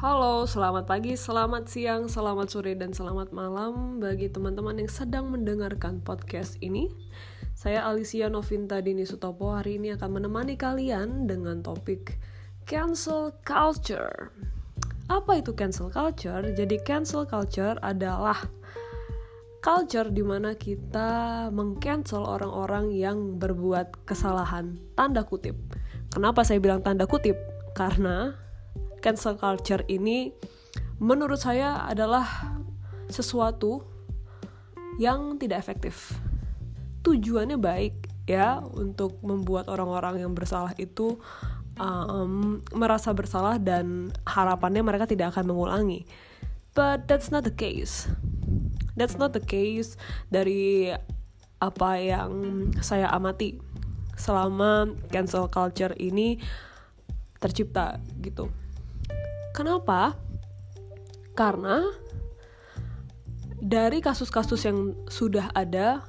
Halo, 0.00 0.48
selamat 0.48 0.88
pagi, 0.88 1.12
selamat 1.12 1.68
siang, 1.68 2.08
selamat 2.08 2.48
sore, 2.48 2.72
dan 2.72 2.88
selamat 2.88 3.36
malam 3.36 4.00
bagi 4.00 4.32
teman-teman 4.32 4.80
yang 4.80 4.88
sedang 4.88 5.28
mendengarkan 5.28 6.00
podcast 6.00 6.56
ini. 6.64 6.88
Saya 7.52 7.84
Alicia 7.84 8.32
Novinta 8.32 8.80
Dini 8.80 9.04
Sutopo 9.04 9.52
hari 9.52 9.76
ini 9.76 9.92
akan 9.92 10.16
menemani 10.16 10.56
kalian 10.56 11.28
dengan 11.28 11.60
topik 11.60 12.16
cancel 12.64 13.36
culture. 13.44 14.32
Apa 15.12 15.44
itu 15.44 15.52
cancel 15.52 15.92
culture? 15.92 16.48
Jadi 16.48 16.80
cancel 16.80 17.28
culture 17.28 17.76
adalah 17.84 18.40
culture 19.60 20.08
di 20.08 20.24
mana 20.24 20.56
kita 20.56 21.52
mengcancel 21.52 22.24
orang-orang 22.24 22.88
yang 22.96 23.36
berbuat 23.36 24.08
kesalahan. 24.08 24.80
Tanda 24.96 25.28
kutip. 25.28 25.60
Kenapa 26.08 26.40
saya 26.40 26.56
bilang 26.56 26.80
tanda 26.80 27.04
kutip? 27.04 27.36
Karena 27.76 28.48
cancel 29.00 29.36
culture 29.36 29.82
ini 29.88 30.30
menurut 31.00 31.40
saya 31.40 31.88
adalah 31.88 32.54
sesuatu 33.08 33.82
yang 35.00 35.40
tidak 35.40 35.64
efektif. 35.64 36.14
Tujuannya 37.00 37.56
baik 37.56 37.94
ya 38.28 38.60
untuk 38.60 39.18
membuat 39.24 39.66
orang-orang 39.72 40.20
yang 40.22 40.36
bersalah 40.36 40.76
itu 40.76 41.18
um, 41.80 42.60
merasa 42.76 43.10
bersalah 43.16 43.56
dan 43.56 44.12
harapannya 44.28 44.84
mereka 44.84 45.08
tidak 45.08 45.34
akan 45.34 45.50
mengulangi. 45.50 46.04
But 46.76 47.08
that's 47.08 47.32
not 47.32 47.42
the 47.48 47.54
case. 47.54 48.06
That's 48.94 49.16
not 49.16 49.32
the 49.32 49.42
case 49.42 49.96
dari 50.28 50.92
apa 51.60 51.90
yang 51.98 52.32
saya 52.84 53.08
amati 53.08 53.56
selama 54.20 54.92
cancel 55.08 55.48
culture 55.48 55.96
ini 55.96 56.36
tercipta 57.40 57.96
gitu. 58.20 58.52
Kenapa? 59.60 60.16
Karena 61.36 61.84
dari 63.60 64.00
kasus-kasus 64.00 64.64
yang 64.64 64.96
sudah 65.04 65.52
ada, 65.52 66.00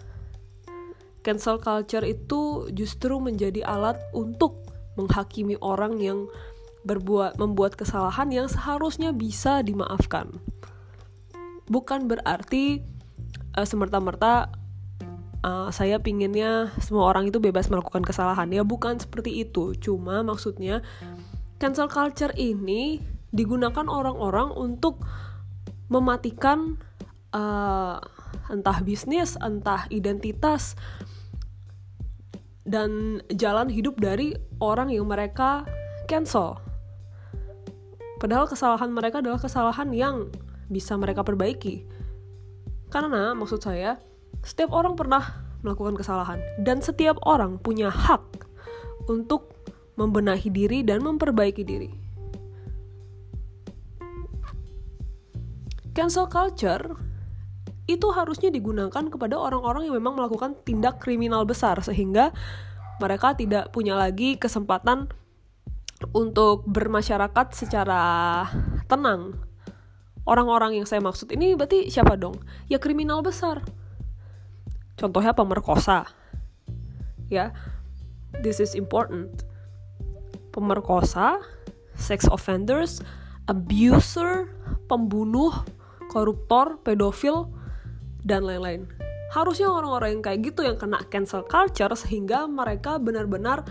cancel 1.19 1.59
culture 1.59 2.07
itu 2.07 2.72
justru 2.72 3.19
menjadi 3.19 3.67
alat 3.67 3.99
untuk 4.16 4.63
menghakimi 4.95 5.59
orang 5.59 5.99
yang 5.99 6.31
berbuat 6.88 7.35
membuat 7.35 7.75
kesalahan 7.75 8.31
yang 8.31 8.47
seharusnya 8.47 9.11
bisa 9.11 9.59
dimaafkan. 9.59 10.31
Bukan 11.67 12.07
berarti 12.07 12.88
uh, 13.59 13.67
semerta-merta 13.67 14.47
uh, 15.44 15.67
saya 15.75 15.99
pinginnya 15.99 16.72
semua 16.79 17.11
orang 17.11 17.27
itu 17.27 17.44
bebas 17.44 17.67
melakukan 17.67 18.07
kesalahan 18.07 18.47
ya 18.47 18.63
bukan 18.63 18.95
seperti 18.95 19.44
itu. 19.44 19.75
Cuma 19.75 20.23
maksudnya 20.23 20.79
cancel 21.59 21.91
culture 21.91 22.31
ini 22.39 23.11
digunakan 23.31 23.87
orang-orang 23.87 24.51
untuk 24.55 25.03
mematikan 25.91 26.79
uh, 27.35 27.99
entah 28.51 28.79
bisnis, 28.83 29.39
entah 29.39 29.88
identitas 29.91 30.75
dan 32.67 33.19
jalan 33.31 33.67
hidup 33.67 33.99
dari 33.99 34.35
orang 34.63 34.91
yang 34.91 35.07
mereka 35.07 35.67
cancel. 36.07 36.59
Padahal 38.21 38.45
kesalahan 38.45 38.93
mereka 38.93 39.19
adalah 39.19 39.41
kesalahan 39.41 39.89
yang 39.91 40.29
bisa 40.69 40.93
mereka 40.95 41.25
perbaiki. 41.25 41.83
Karena 42.91 43.33
maksud 43.33 43.63
saya, 43.63 43.97
setiap 44.45 44.71
orang 44.75 44.93
pernah 44.93 45.41
melakukan 45.66 45.97
kesalahan 45.97 46.39
dan 46.61 46.83
setiap 46.83 47.17
orang 47.25 47.57
punya 47.57 47.89
hak 47.89 48.21
untuk 49.09 49.57
membenahi 49.97 50.49
diri 50.53 50.79
dan 50.85 51.01
memperbaiki 51.01 51.63
diri. 51.66 52.00
Cancel 55.92 56.28
culture 56.31 56.95
itu 57.90 58.07
harusnya 58.13 58.47
digunakan 58.53 59.03
kepada 59.12 59.35
orang-orang 59.35 59.90
yang 59.90 60.00
memang 60.00 60.16
melakukan 60.16 60.56
tindak 60.63 61.02
kriminal 61.03 61.44
besar 61.44 61.81
sehingga 61.84 62.31
mereka 63.02 63.34
tidak 63.34 63.74
punya 63.74 63.97
lagi 63.97 64.38
kesempatan 64.38 65.09
untuk 66.13 66.66
bermasyarakat 66.66 67.47
secara 67.53 68.01
tenang. 68.85 69.38
Orang-orang 70.22 70.78
yang 70.78 70.85
saya 70.85 71.01
maksud 71.01 71.34
ini 71.34 71.57
berarti 71.57 71.90
siapa 71.90 72.13
dong? 72.13 72.38
Ya 72.69 72.78
kriminal 72.78 73.25
besar. 73.25 73.66
Contohnya 74.97 75.34
pemerkosa. 75.34 76.06
Ya. 77.28 77.57
This 78.46 78.62
is 78.62 78.78
important. 78.78 79.44
Pemerkosa, 80.53 81.41
sex 81.97 82.30
offenders, 82.30 83.01
abuser, 83.50 84.47
pembunuh, 84.85 85.51
koruptor, 86.11 86.83
pedofil, 86.83 87.47
dan 88.27 88.44
lain-lain. 88.44 88.83
Harusnya 89.31 89.72
orang-orang 89.72 90.19
yang 90.19 90.23
kayak 90.27 90.39
gitu 90.44 90.67
yang 90.67 90.75
kena 90.75 90.99
cancel 91.07 91.47
culture 91.47 91.95
sehingga 91.95 92.51
mereka 92.51 92.99
benar-benar 92.99 93.63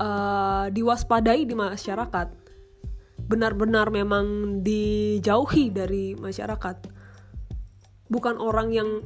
uh, 0.00 0.72
diwaspadai 0.72 1.44
di 1.44 1.52
masyarakat. 1.52 2.32
Benar-benar 3.28 3.92
memang 3.92 4.58
dijauhi 4.64 5.68
dari 5.68 6.16
masyarakat. 6.16 6.88
Bukan 8.08 8.40
orang 8.40 8.72
yang 8.72 9.04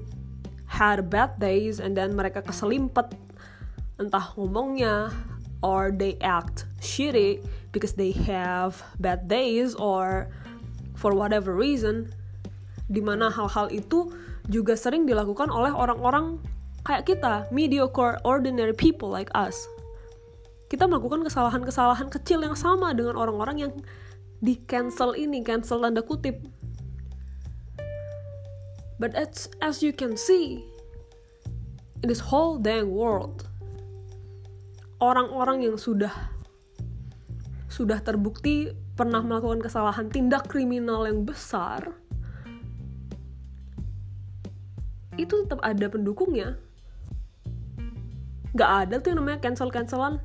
had 0.70 1.10
bad 1.10 1.36
days 1.42 1.82
and 1.82 1.98
then 1.98 2.14
mereka 2.14 2.38
keselimpet 2.38 3.12
entah 3.98 4.30
ngomongnya 4.38 5.10
or 5.60 5.90
they 5.90 6.14
act 6.22 6.70
shitty 6.78 7.42
because 7.74 7.98
they 7.98 8.14
have 8.14 8.78
bad 9.02 9.26
days 9.26 9.74
or 9.74 10.30
for 11.02 11.10
whatever 11.18 11.50
reason 11.50 12.06
di 12.86 13.02
mana 13.02 13.26
hal-hal 13.26 13.66
itu 13.74 14.14
juga 14.46 14.78
sering 14.78 15.02
dilakukan 15.02 15.50
oleh 15.50 15.74
orang-orang 15.74 16.38
kayak 16.86 17.10
kita 17.10 17.50
mediocre 17.50 18.22
ordinary 18.22 18.74
people 18.74 19.10
like 19.10 19.30
us. 19.34 19.66
Kita 20.70 20.86
melakukan 20.86 21.26
kesalahan-kesalahan 21.26 22.06
kecil 22.06 22.46
yang 22.46 22.54
sama 22.54 22.94
dengan 22.94 23.18
orang-orang 23.18 23.66
yang 23.66 23.72
di 24.38 24.58
cancel 24.70 25.18
ini 25.18 25.42
cancel 25.42 25.82
tanda 25.82 26.06
kutip. 26.06 26.38
But 29.02 29.18
as 29.18 29.50
as 29.58 29.82
you 29.82 29.90
can 29.90 30.14
see 30.14 30.62
in 32.02 32.06
this 32.06 32.22
whole 32.22 32.58
dang 32.62 32.94
world 32.94 33.46
orang-orang 35.02 35.66
yang 35.66 35.74
sudah 35.74 36.14
sudah 37.66 37.98
terbukti 37.98 38.70
pernah 39.02 39.18
melakukan 39.18 39.58
kesalahan 39.58 40.06
tindak 40.06 40.46
kriminal 40.46 41.02
yang 41.10 41.26
besar 41.26 41.90
itu 45.18 45.44
tetap 45.44 45.60
ada 45.60 45.90
pendukungnya. 45.90 46.56
Gak 48.56 48.70
ada 48.86 49.02
tuh 49.02 49.12
yang 49.12 49.18
namanya 49.20 49.44
cancel-cancelan. 49.44 50.22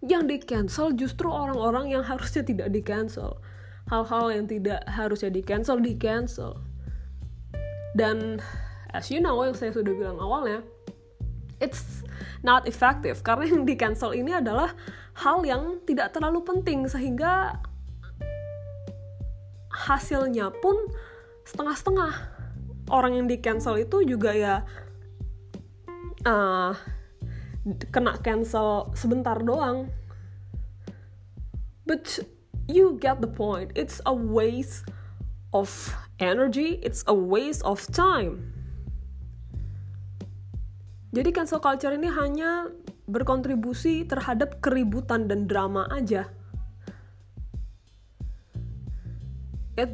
Yang 0.00 0.22
di 0.24 0.36
cancel 0.40 0.96
justru 0.96 1.28
orang-orang 1.28 1.92
yang 1.92 2.06
harusnya 2.06 2.46
tidak 2.46 2.70
di 2.70 2.80
cancel 2.80 3.42
hal-hal 3.88 4.26
yang 4.32 4.44
tidak 4.44 4.84
harusnya 4.84 5.32
di 5.32 5.40
cancel 5.40 5.80
di 5.80 5.96
cancel 5.96 6.60
dan 7.96 8.36
as 8.92 9.08
you 9.08 9.18
know 9.18 9.40
yang 9.40 9.56
saya 9.56 9.72
sudah 9.72 9.92
bilang 9.96 10.20
awalnya 10.20 10.60
it's 11.58 12.04
not 12.42 12.66
effective. 12.66 13.20
Karena 13.22 13.48
yang 13.48 13.62
di 13.66 13.74
cancel 13.74 14.14
ini 14.14 14.34
adalah 14.36 14.74
hal 15.18 15.42
yang 15.42 15.82
tidak 15.84 16.14
terlalu 16.14 16.42
penting 16.46 16.86
sehingga 16.86 17.58
hasilnya 19.72 20.50
pun 20.58 20.76
setengah-setengah. 21.46 22.14
Orang 22.88 23.20
yang 23.20 23.26
di 23.28 23.36
cancel 23.38 23.76
itu 23.76 24.00
juga 24.04 24.32
ya 24.32 24.54
uh, 26.24 26.72
kena 27.92 28.16
cancel 28.24 28.90
sebentar 28.96 29.36
doang. 29.44 29.92
But 31.84 32.20
you 32.68 33.00
get 33.00 33.24
the 33.24 33.28
point. 33.28 33.72
It's 33.76 34.00
a 34.04 34.12
waste 34.12 34.88
of 35.56 35.72
energy. 36.20 36.80
It's 36.84 37.00
a 37.08 37.16
waste 37.16 37.64
of 37.64 37.80
time 37.88 38.57
jadi 41.18 41.34
cancel 41.34 41.58
culture 41.58 41.90
ini 41.90 42.06
hanya 42.06 42.70
berkontribusi 43.10 44.06
terhadap 44.06 44.62
keributan 44.62 45.26
dan 45.26 45.50
drama 45.50 45.90
aja. 45.90 46.30
It 49.74 49.90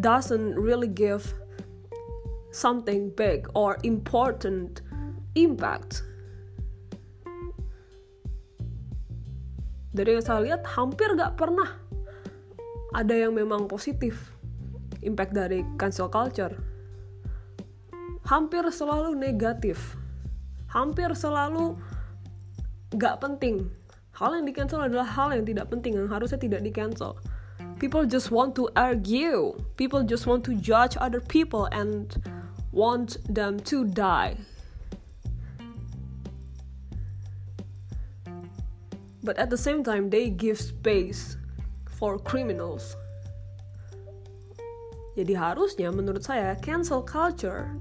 doesn't 0.00 0.56
really 0.56 0.88
give 0.88 1.28
something 2.56 3.12
big 3.12 3.52
or 3.52 3.76
important 3.84 4.80
impact. 5.36 6.00
Dari 9.92 10.16
yang 10.16 10.24
saya 10.24 10.40
lihat 10.40 10.64
hampir 10.64 11.12
gak 11.20 11.36
pernah 11.36 11.68
ada 12.96 13.12
yang 13.12 13.36
memang 13.36 13.68
positif 13.68 14.32
impact 15.04 15.36
dari 15.36 15.60
cancel 15.76 16.08
culture. 16.08 16.56
Hampir 18.24 18.64
selalu 18.72 19.12
negatif. 19.20 20.05
Hampir 20.76 21.08
selalu 21.16 21.72
gak 23.00 23.24
penting. 23.24 23.72
Hal 24.12 24.36
yang 24.36 24.44
di 24.44 24.52
cancel 24.52 24.84
adalah 24.84 25.08
hal 25.08 25.32
yang 25.32 25.48
tidak 25.48 25.72
penting 25.72 25.96
yang 25.96 26.12
harusnya 26.12 26.36
tidak 26.36 26.60
di 26.60 26.68
cancel 26.68 27.16
people 27.78 28.06
just 28.06 28.30
want 28.30 28.54
to 28.56 28.68
argue. 28.76 29.54
People 29.76 30.02
just 30.02 30.26
want 30.26 30.44
to 30.44 30.54
judge 30.54 30.96
other 31.00 31.20
people 31.20 31.68
and 31.72 32.16
want 32.72 33.18
them 33.28 33.60
to 33.60 33.84
die. 33.84 34.36
But 39.22 39.38
at 39.38 39.50
the 39.50 39.58
same 39.58 39.82
time 39.82 40.10
they 40.10 40.30
give 40.30 40.60
space 40.60 41.36
for 41.98 42.18
criminals. 42.18 42.96
Jadi 45.16 45.32
harusnya 45.32 45.88
menurut 45.90 46.22
saya 46.28 46.54
cancel 46.60 47.00
culture 47.00 47.72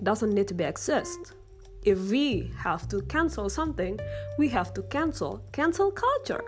doesn't 0.00 0.30
need 0.30 0.46
to 0.46 0.54
be 0.54 0.62
exist. 0.62 1.34
If 1.82 1.98
we 2.10 2.54
have 2.62 2.86
to 2.94 3.02
cancel 3.10 3.50
something, 3.50 3.98
we 4.38 4.48
have 4.54 4.70
to 4.78 4.82
cancel 4.86 5.42
cancel 5.50 5.90
culture. 5.90 6.42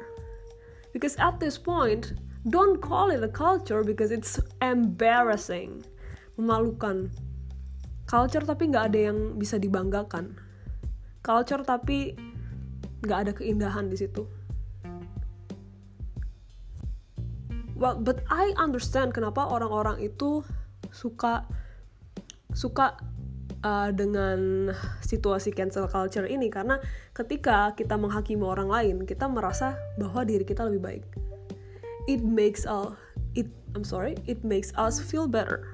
Because 0.94 1.18
at 1.18 1.42
this 1.42 1.58
point, 1.58 2.14
don't 2.46 2.78
call 2.78 3.10
it 3.10 3.22
a 3.22 3.28
culture 3.28 3.82
because 3.82 4.14
it's 4.14 4.38
embarrassing. 4.62 5.82
Memalukan. 6.38 7.10
Culture 8.06 8.46
tapi 8.46 8.70
nggak 8.70 8.94
ada 8.94 9.00
yang 9.10 9.34
bisa 9.34 9.58
dibanggakan. 9.58 10.38
Culture 11.26 11.66
tapi 11.66 12.14
nggak 13.02 13.18
ada 13.26 13.32
keindahan 13.34 13.90
di 13.90 13.98
situ. 13.98 14.22
well 17.74 17.98
but 17.98 18.22
I 18.30 18.54
understand 18.56 19.12
kenapa 19.12 19.44
orang-orang 19.44 20.00
itu 20.00 20.40
suka 20.94 21.44
suka 22.54 22.96
uh, 23.64 23.90
dengan 23.90 24.70
situasi 25.00 25.50
cancel 25.50 25.88
culture 25.88 26.28
ini. 26.28 26.52
Karena 26.52 26.78
ketika 27.16 27.72
kita 27.72 27.96
menghakimi 27.96 28.44
orang 28.44 28.68
lain 28.68 28.96
kita 29.08 29.26
merasa 29.26 29.74
bahwa 29.96 30.22
diri 30.22 30.44
kita 30.44 30.68
lebih 30.68 30.82
baik. 30.84 31.04
It 32.04 32.20
makes 32.20 32.68
us 32.68 32.92
it 33.32 33.48
I'm 33.72 33.82
sorry 33.82 34.20
it 34.28 34.44
makes 34.44 34.70
us 34.76 35.00
feel 35.00 35.24
better. 35.26 35.64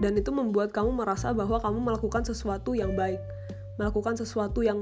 Dan 0.00 0.16
itu 0.16 0.32
membuat 0.32 0.72
kamu 0.72 0.96
merasa 0.96 1.34
bahwa 1.36 1.60
kamu 1.60 1.92
melakukan 1.92 2.24
sesuatu 2.24 2.72
yang 2.72 2.96
baik 2.96 3.20
melakukan 3.76 4.16
sesuatu 4.16 4.64
yang 4.64 4.80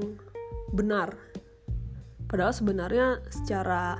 benar. 0.71 1.11
Padahal 2.29 2.53
sebenarnya 2.53 3.19
secara 3.33 3.97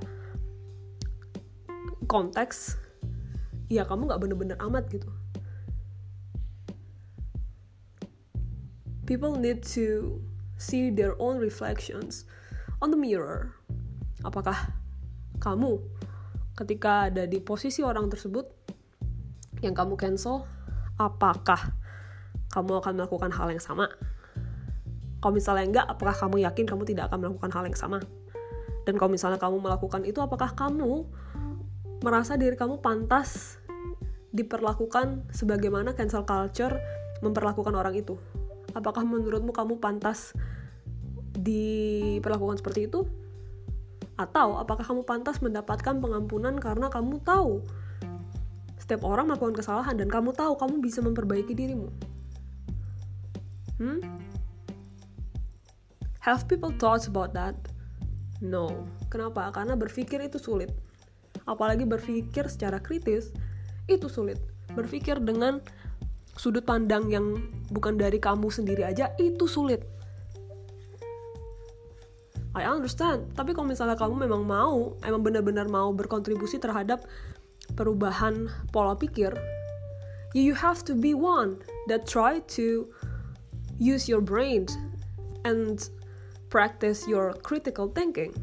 konteks 2.05 2.77
ya 3.69 3.85
kamu 3.85 4.09
nggak 4.09 4.21
bener-bener 4.21 4.57
amat 4.65 4.89
gitu 4.89 5.18
people 9.09 9.33
need 9.33 9.65
to 9.65 10.21
see 10.61 10.93
their 10.93 11.17
own 11.17 11.41
reflections 11.41 12.29
on 12.77 12.93
the 12.93 12.99
mirror. 12.99 13.57
Apakah 14.21 14.69
kamu 15.41 15.81
ketika 16.53 17.09
ada 17.09 17.25
di 17.25 17.41
posisi 17.41 17.81
orang 17.81 18.05
tersebut 18.13 18.45
yang 19.65 19.73
kamu 19.73 19.97
cancel 19.97 20.45
apakah 21.01 21.73
kamu 22.53 22.85
akan 22.85 22.93
melakukan 23.01 23.33
hal 23.33 23.49
yang 23.49 23.63
sama? 23.63 23.89
Kalau 25.19 25.33
misalnya 25.33 25.65
enggak 25.65 25.85
apakah 25.89 26.13
kamu 26.13 26.45
yakin 26.45 26.69
kamu 26.69 26.85
tidak 26.85 27.09
akan 27.09 27.25
melakukan 27.25 27.49
hal 27.49 27.63
yang 27.65 27.79
sama? 27.79 27.97
Dan 28.85 28.93
kalau 29.01 29.09
misalnya 29.09 29.41
kamu 29.41 29.57
melakukan 29.57 30.05
itu 30.05 30.21
apakah 30.21 30.53
kamu 30.53 31.09
merasa 32.05 32.37
diri 32.37 32.53
kamu 32.53 32.77
pantas 32.77 33.57
diperlakukan 34.29 35.33
sebagaimana 35.33 35.97
cancel 35.97 36.29
culture 36.29 36.77
memperlakukan 37.25 37.73
orang 37.73 37.97
itu. 37.97 38.15
Apakah 38.79 39.03
menurutmu 39.03 39.51
kamu 39.51 39.83
pantas 39.83 40.31
diperlakukan 41.35 42.63
seperti 42.63 42.87
itu? 42.87 43.03
Atau 44.15 44.55
apakah 44.55 44.87
kamu 44.87 45.03
pantas 45.03 45.43
mendapatkan 45.43 45.99
pengampunan 45.99 46.55
karena 46.55 46.87
kamu 46.87 47.19
tahu 47.23 47.63
setiap 48.79 49.03
orang 49.03 49.27
melakukan 49.27 49.59
kesalahan 49.59 49.99
dan 49.99 50.07
kamu 50.07 50.31
tahu 50.31 50.55
kamu 50.55 50.79
bisa 50.79 51.03
memperbaiki 51.03 51.51
dirimu? 51.51 51.91
Hmm? 53.79 53.99
Have 56.23 56.47
people 56.47 56.71
thoughts 56.71 57.11
about 57.11 57.35
that? 57.35 57.55
No. 58.39 58.87
Kenapa? 59.11 59.51
Karena 59.51 59.75
berpikir 59.75 60.23
itu 60.23 60.39
sulit 60.39 60.71
apalagi 61.49 61.89
berpikir 61.89 62.45
secara 62.45 62.77
kritis 62.77 63.33
itu 63.89 64.05
sulit 64.05 64.37
berpikir 64.77 65.17
dengan 65.17 65.65
sudut 66.39 66.63
pandang 66.63 67.11
yang 67.11 67.35
bukan 67.67 67.99
dari 67.99 68.15
kamu 68.15 68.47
sendiri 68.47 68.87
aja 68.87 69.11
itu 69.19 69.43
sulit. 69.43 69.83
I 72.55 72.63
understand. 72.63 73.35
Tapi 73.35 73.51
kalau 73.51 73.67
misalnya 73.67 73.99
kamu 73.99 74.25
memang 74.25 74.47
mau 74.47 74.95
emang 75.03 75.21
benar-benar 75.21 75.67
mau 75.67 75.91
berkontribusi 75.91 76.57
terhadap 76.63 77.03
perubahan 77.75 78.49
pola 78.71 78.97
pikir 78.97 79.35
you 80.33 80.53
have 80.53 80.85
to 80.85 80.93
be 80.93 81.13
one 81.13 81.57
that 81.87 82.05
try 82.05 82.39
to 82.39 82.87
use 83.79 84.07
your 84.07 84.21
brain 84.21 84.67
and 85.45 85.89
practice 86.49 87.07
your 87.07 87.33
critical 87.41 87.87
thinking 87.87 88.33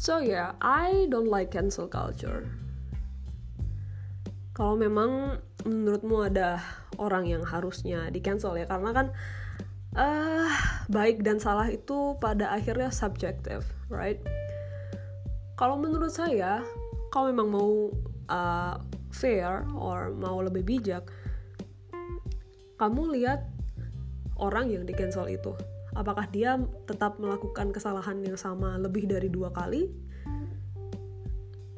So 0.00 0.16
yeah, 0.24 0.56
I 0.64 1.12
don't 1.12 1.28
like 1.28 1.52
cancel 1.52 1.84
culture. 1.84 2.48
Kalau 4.56 4.72
memang 4.72 5.36
menurutmu 5.68 6.24
ada 6.24 6.56
orang 6.96 7.28
yang 7.28 7.44
harusnya 7.44 8.08
di 8.08 8.24
cancel 8.24 8.56
ya, 8.56 8.64
karena 8.64 8.96
kan 8.96 9.06
uh, 10.00 10.48
baik 10.88 11.20
dan 11.20 11.36
salah 11.36 11.68
itu 11.68 12.16
pada 12.16 12.48
akhirnya 12.48 12.88
subjektif, 12.88 13.60
right? 13.92 14.16
Kalau 15.60 15.76
menurut 15.76 16.16
saya, 16.16 16.64
kalau 17.12 17.28
memang 17.28 17.52
mau 17.52 17.92
uh, 18.32 18.80
fair 19.12 19.68
or 19.76 20.16
mau 20.16 20.40
lebih 20.40 20.64
bijak, 20.64 21.12
kamu 22.80 23.20
lihat 23.20 23.44
orang 24.40 24.72
yang 24.72 24.88
di 24.88 24.96
cancel 24.96 25.28
itu 25.28 25.52
apakah 25.94 26.26
dia 26.30 26.58
tetap 26.86 27.18
melakukan 27.18 27.74
kesalahan 27.74 28.22
yang 28.22 28.38
sama 28.38 28.78
lebih 28.78 29.10
dari 29.10 29.26
dua 29.26 29.50
kali? 29.50 29.90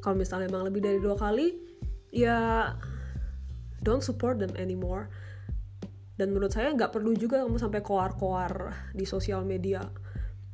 Kalau 0.03 0.15
misalnya 0.19 0.51
memang 0.51 0.67
lebih 0.67 0.83
dari 0.83 0.99
dua 0.99 1.15
kali 1.15 1.55
ya 2.13 2.69
don't 3.81 4.03
support 4.03 4.37
them 4.37 4.53
anymore. 4.59 5.09
Dan 6.13 6.29
menurut 6.29 6.53
saya 6.53 6.69
nggak 6.69 6.93
perlu 6.93 7.17
juga 7.17 7.41
kamu 7.41 7.57
sampai 7.57 7.81
koar-koar 7.81 8.69
di 8.93 9.01
sosial 9.01 9.41
media 9.41 9.81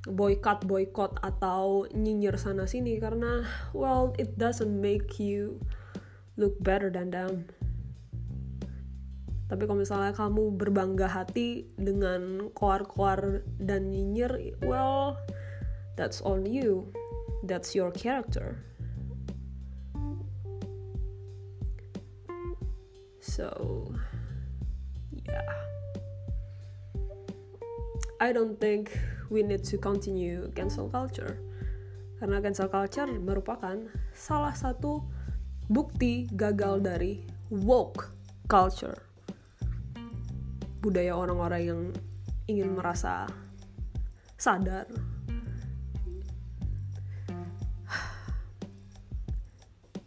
boycott 0.08 0.64
boycott 0.64 1.20
atau 1.20 1.84
nyinyir 1.92 2.40
sana 2.40 2.64
sini 2.64 2.96
karena 3.04 3.44
well 3.76 4.16
it 4.16 4.40
doesn't 4.40 4.80
make 4.80 5.20
you 5.20 5.60
look 6.40 6.56
better 6.64 6.88
than 6.88 7.12
them 7.12 7.44
tapi 9.50 9.66
kalau 9.66 9.82
misalnya 9.82 10.14
kamu 10.14 10.54
berbangga 10.54 11.10
hati 11.10 11.66
dengan 11.74 12.54
koar-koar 12.54 13.42
dan 13.58 13.90
nyinyir 13.90 14.62
well 14.62 15.18
that's 16.00 16.22
on 16.22 16.46
you. 16.46 16.94
That's 17.44 17.76
your 17.76 17.92
character. 17.92 18.64
So 23.20 23.92
yeah. 25.28 25.44
I 28.22 28.32
don't 28.32 28.56
think 28.62 28.96
we 29.28 29.44
need 29.44 29.66
to 29.68 29.78
continue 29.82 30.48
cancel 30.56 30.88
culture. 30.88 31.42
Karena 32.22 32.40
cancel 32.40 32.72
culture 32.72 33.12
merupakan 33.12 33.92
salah 34.16 34.56
satu 34.56 35.04
bukti 35.68 36.32
gagal 36.32 36.80
dari 36.84 37.24
woke 37.52 38.12
culture 38.48 39.09
budaya 40.80 41.16
orang-orang 41.16 41.62
yang 41.64 41.82
ingin 42.48 42.74
merasa 42.76 43.28
sadar. 44.40 44.88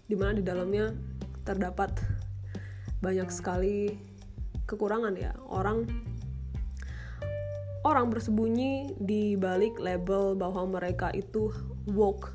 Di 0.08 0.16
mana 0.16 0.36
di 0.36 0.44
dalamnya 0.44 0.92
terdapat 1.44 1.96
banyak 3.00 3.28
sekali 3.32 3.96
kekurangan 4.68 5.14
ya. 5.16 5.32
Orang 5.48 5.88
orang 7.82 8.08
bersembunyi 8.12 8.96
di 9.00 9.36
balik 9.36 9.80
label 9.80 10.36
bahwa 10.36 10.68
mereka 10.68 11.08
itu 11.16 11.52
woke 11.88 12.32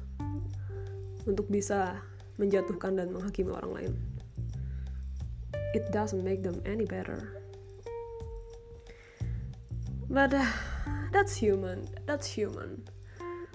untuk 1.26 1.50
bisa 1.50 2.02
menjatuhkan 2.38 2.98
dan 2.98 3.14
menghakimi 3.14 3.52
orang 3.54 3.72
lain. 3.74 3.94
It 5.76 5.90
doesn't 5.94 6.24
make 6.24 6.42
them 6.42 6.62
any 6.66 6.88
better 6.88 7.37
But 10.08 10.34
uh, 10.34 10.48
that's 11.12 11.36
human, 11.36 11.84
that's 12.08 12.32
human. 12.32 12.88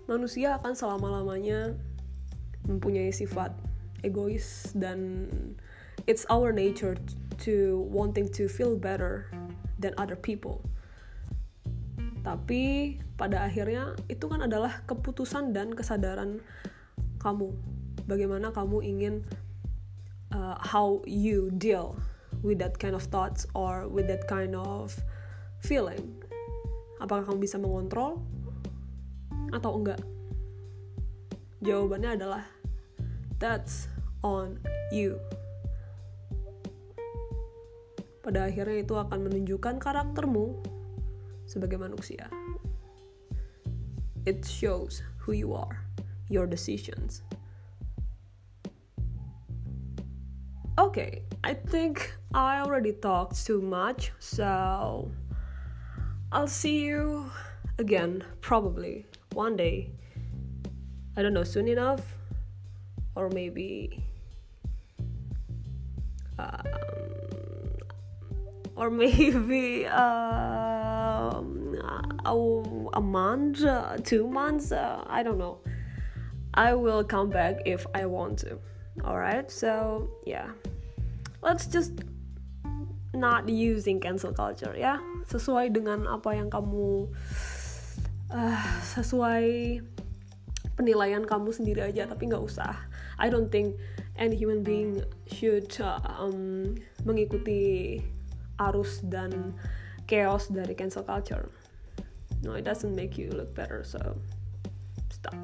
Manusia 0.05 0.61
akan 0.61 0.77
selama-lamanya 0.77 1.73
mempunyai 2.69 3.09
sifat 3.09 3.57
egois 4.05 4.71
dan 4.77 5.29
it's 6.05 6.29
our 6.29 6.53
nature 6.53 6.99
to 7.43 7.87
wanting 7.89 8.29
to 8.37 8.53
feel 8.53 8.77
better 8.77 9.33
than 9.81 9.97
other 9.97 10.19
people. 10.19 10.61
Tapi 12.23 12.97
pada 13.19 13.49
akhirnya 13.49 13.99
itu 14.07 14.31
kan 14.31 14.47
adalah 14.47 14.85
keputusan 14.87 15.57
dan 15.57 15.75
kesadaran 15.75 16.39
kamu. 17.19 17.51
Bagaimana 18.07 18.53
kamu 18.53 18.79
ingin 18.85 19.15
uh, 20.35 20.59
how 20.61 21.03
you 21.09 21.51
deal 21.57 21.99
with 22.45 22.59
that 22.61 22.79
kind 22.79 22.95
of 22.95 23.09
thoughts 23.09 23.47
or 23.55 23.87
with 23.89 24.07
that 24.11 24.27
kind 24.27 24.55
of 24.55 24.95
feeling 25.63 26.22
apakah 27.03 27.27
kamu 27.27 27.43
bisa 27.43 27.59
mengontrol 27.59 28.23
atau 29.51 29.75
enggak 29.75 29.99
jawabannya 31.59 32.15
adalah 32.15 32.47
that's 33.43 33.91
on 34.23 34.63
you 34.95 35.19
pada 38.23 38.47
akhirnya 38.47 38.87
itu 38.87 38.95
akan 38.95 39.27
menunjukkan 39.27 39.83
karaktermu 39.83 40.55
sebagai 41.43 41.75
manusia. 41.75 42.31
It 44.23 44.47
shows 44.47 45.03
who 45.27 45.35
you 45.35 45.59
are, 45.59 45.83
your 46.31 46.47
decisions. 46.47 47.27
Okay, 50.79 51.27
I 51.43 51.59
think 51.59 52.15
I 52.31 52.63
already 52.63 52.95
talked 52.95 53.43
too 53.43 53.61
much, 53.61 54.15
so 54.23 55.11
I'll 56.33 56.49
see 56.49 56.79
you 56.79 57.31
again, 57.79 58.25
probably 58.41 59.05
one 59.35 59.55
day. 59.55 59.91
I 61.15 61.21
don't 61.21 61.35
know, 61.35 61.45
soon 61.45 61.69
enough, 61.69 62.01
or 63.15 63.29
maybe 63.29 64.03
um, 66.39 66.63
or 68.77 68.89
maybe 68.89 69.85
um, 70.05 71.77
a, 72.25 72.35
a 72.95 73.01
month, 73.01 73.63
uh, 73.63 73.99
two 74.03 74.27
months, 74.27 74.73
uh, 74.73 75.05
I 75.07 75.23
don't 75.23 75.37
know. 75.37 75.59
I 76.55 76.73
will 76.73 77.05
come 77.05 77.29
back 77.29 77.57
if 77.67 77.87
I 77.95 78.07
want 78.07 78.39
to. 78.39 78.59
Alright, 79.05 79.51
so 79.51 80.09
yeah, 80.25 80.49
let's 81.43 81.67
just 81.67 81.93
not 83.13 83.51
using 83.51 84.01
cancel 84.01 84.33
culture 84.33 84.75
ya, 84.75 84.99
sesuai 85.33 85.73
dengan 85.73 86.05
apa 86.05 86.37
yang 86.37 86.53
kamu 86.53 87.09
uh, 88.29 88.67
sesuai 88.85 89.81
penilaian 90.77 91.25
kamu 91.25 91.49
sendiri 91.53 91.89
aja, 91.89 92.05
tapi 92.05 92.29
nggak 92.29 92.45
usah. 92.45 92.77
I 93.17 93.33
don't 93.33 93.49
think 93.49 93.81
any 94.17 94.37
human 94.37 94.61
being 94.61 95.01
should 95.29 95.73
uh, 95.81 96.01
um, 96.21 96.77
mengikuti 97.09 98.01
arus 98.61 99.01
dan 99.05 99.57
chaos 100.05 100.53
dari 100.53 100.77
cancel 100.77 101.05
culture. 101.05 101.49
No, 102.43 102.59
it 102.59 102.67
doesn't 102.67 102.93
make 102.93 103.17
you 103.17 103.31
look 103.31 103.55
better, 103.55 103.87
so 103.87 104.19
stop. 105.15 105.37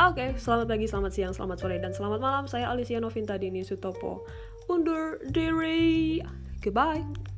Oke, 0.00 0.16
okay, 0.16 0.28
selamat 0.40 0.66
pagi, 0.72 0.88
selamat 0.88 1.12
siang, 1.12 1.32
selamat 1.36 1.60
sore, 1.60 1.76
dan 1.76 1.92
selamat 1.92 2.18
malam. 2.18 2.44
Saya 2.48 2.72
Alicia 2.72 2.96
Novinta 2.96 3.36
Dini 3.36 3.60
Sutopo. 3.60 4.24
Undur 4.72 5.20
diri. 5.28 6.24
Goodbye. 6.64 7.31